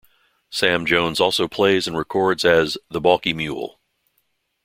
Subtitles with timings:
[0.49, 3.79] Sam Jones also plays and records as 'The Balky Mule'.